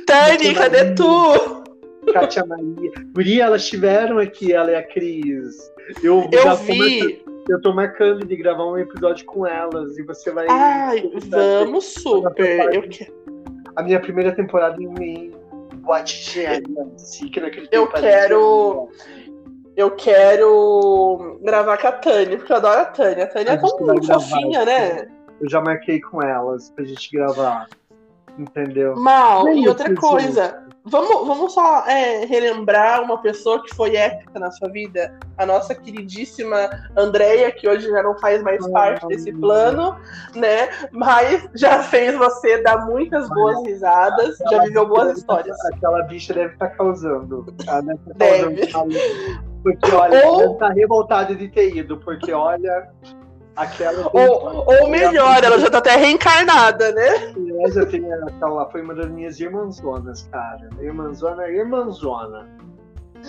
[0.05, 1.63] Tani, cadê tu?
[2.11, 2.91] Kátia Maria.
[3.13, 5.71] Guri, elas estiveram aqui, ela e a Cris.
[6.03, 7.23] Eu, eu vi.
[7.49, 10.47] eu tô marcando de gravar um episódio com elas e você vai.
[10.49, 12.73] Ai, vamos super.
[12.73, 13.13] Eu quero.
[13.75, 14.87] A minha primeira temporada em
[17.71, 18.89] eu quero.
[19.75, 23.23] Eu quero gravar com a Tânia, porque eu adoro a Tânia.
[23.23, 25.07] A Tânia é tão fofinha, né?
[25.41, 27.67] Eu já marquei com elas pra gente gravar.
[28.37, 28.95] Entendeu?
[28.95, 34.51] Mal, e outra coisa, Vamos, vamos só é, relembrar uma pessoa que foi épica na
[34.51, 39.97] sua vida, a nossa queridíssima Andreia, que hoje já não faz mais parte desse plano,
[40.35, 40.69] né?
[40.91, 45.57] Mas já fez você dar muitas boas risadas, já viveu boas histórias.
[45.73, 47.45] Aquela bicha deve estar tá causando.
[47.65, 47.81] Ela
[48.15, 48.67] deve.
[48.67, 49.53] Tá deve.
[49.63, 50.37] Porque, olha, Ou...
[50.39, 52.89] deve estar tá revoltada de ter ido, porque, olha,
[53.55, 57.33] Aquela ou, ou melhor, ela já tá até reencarnada, né?
[57.71, 60.69] Já tem aquela, foi uma das minhas irmãzonas, cara.
[60.81, 62.49] Irmãzona, irmãzona.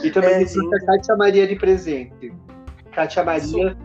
[0.02, 2.34] E também é, trouxe a Kátia Maria de presente.
[2.92, 3.76] Kátia Maria,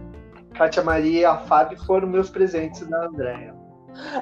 [0.54, 3.54] Kátia Maria e a Fábio foram meus presentes da Andréia.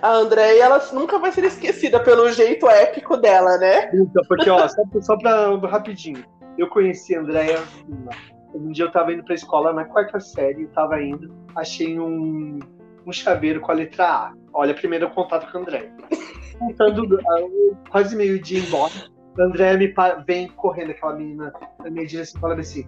[0.01, 3.91] A Andréia, ela nunca vai ser esquecida pelo jeito épico dela, né?
[3.93, 6.24] Nunca, porque, ó, só, só pra rapidinho.
[6.57, 7.59] Eu conheci a Andréia.
[8.53, 12.59] Um dia eu tava indo pra escola na quarta série, eu tava indo, achei um,
[13.05, 14.33] um chaveiro com a letra A.
[14.53, 15.91] Olha, primeiro contato com a Andréia.
[16.57, 17.19] Contando
[17.89, 18.93] quase meio-dia embora,
[19.37, 19.93] a Andréia me
[20.25, 22.87] vem correndo, aquela menina na minha direção, falando assim: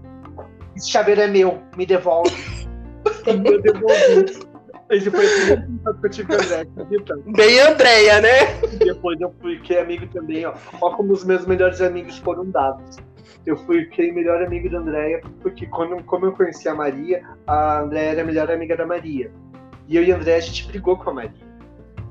[0.76, 2.32] Esse chaveiro é meu, me devolve.
[3.28, 4.50] e eu devolvi.
[4.90, 7.20] Esse foi o primeiro contato que eu tive com a Andréia, acredita?
[7.28, 8.30] Bem Andréia, né?
[8.80, 10.54] Depois eu fiquei amigo também, ó.
[10.82, 12.98] Ó como os meus melhores amigos foram dados.
[13.50, 17.80] Eu fui fiquei melhor amigo da Andréia, porque quando, como eu conheci a Maria, a
[17.80, 19.32] Andréia era a melhor amiga da Maria.
[19.88, 21.48] E eu e a Andréia, a gente brigou com a Maria.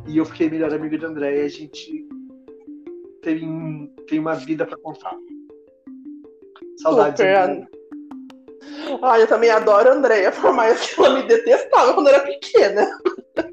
[0.09, 2.09] E eu fiquei melhor amigo da Andréia, a gente
[3.23, 5.15] tem, tem uma vida pra contar.
[6.79, 7.21] Saudades.
[7.21, 7.69] Super.
[9.03, 12.89] Ah, eu também adoro a Andréia, por mais que ela me detestava quando era pequena.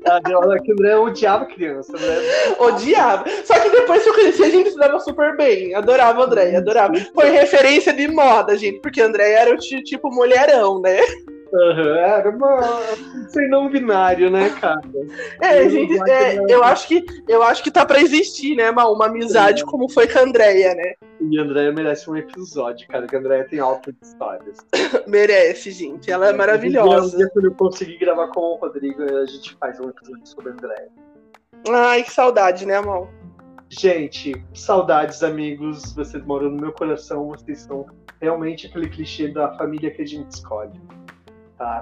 [0.06, 2.56] A que André odiava criança, né?
[2.60, 3.26] Odiava.
[3.44, 5.76] Só que depois que eu cresci, a gente se dava super bem.
[5.76, 6.94] Adorava a Andréia, adorava.
[7.14, 11.00] Foi referência de moda, gente, porque a Andréia era o tipo mulherão, né?
[11.56, 12.60] Uhum, era uma
[13.30, 14.82] sem não binário, né, cara?
[15.42, 19.06] É, gente, é, eu acho que eu acho que tá pra existir, né, uma, uma
[19.06, 19.66] amizade é.
[19.66, 20.96] como foi com a Andrea, né?
[21.22, 24.58] E a Andrea merece um episódio, cara, que a Andrea tem altas histórias.
[25.08, 26.12] merece, gente.
[26.12, 27.24] Ela é, é maravilhosa.
[27.24, 30.54] E quando eu conseguir gravar com o Rodrigo, a gente faz um episódio sobre a
[30.54, 30.90] Andrea.
[31.70, 33.08] Ai, que saudade, né, amor?
[33.70, 35.94] Gente, saudades, amigos.
[35.94, 37.30] Vocês moram no meu coração.
[37.30, 37.86] Vocês são
[38.22, 40.80] realmente aquele clichê da família que a gente escolhe
[41.58, 41.82] tá?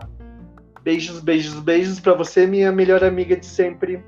[0.81, 4.03] Beijos, beijos, beijos para você, minha melhor amiga de sempre.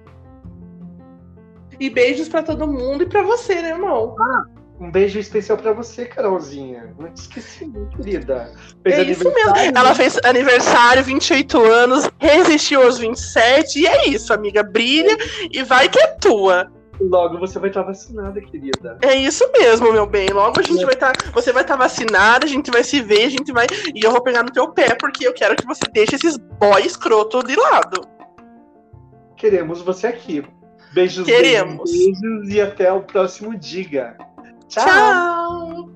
[1.79, 4.15] E beijos para todo mundo e para você, né, irmão?
[4.19, 4.45] Ah,
[4.79, 6.93] um beijo especial para você, Carolzinha.
[6.99, 8.51] Não te esqueci, querida.
[8.83, 9.53] Fez é isso mesmo.
[9.73, 14.63] Ela fez aniversário, 28 anos, resistiu aos 27, e é isso, amiga.
[14.63, 15.15] Brilha
[15.51, 16.69] e vai que é tua.
[16.99, 18.97] Logo você vai estar vacinada, querida.
[19.01, 20.29] É isso mesmo, meu bem.
[20.29, 20.85] Logo a gente é.
[20.85, 21.13] vai estar.
[21.33, 23.67] você vai estar vacinada, a gente vai se ver, a gente vai.
[23.93, 26.85] E eu vou pegar no teu pé, porque eu quero que você deixe esses boy
[26.85, 28.07] escroto de lado.
[29.35, 30.43] Queremos você aqui.
[30.93, 31.91] Beijos, Queremos.
[31.91, 34.17] beijos, beijos e até o próximo Diga.
[34.69, 34.85] Tchau.
[34.85, 35.94] Tchau.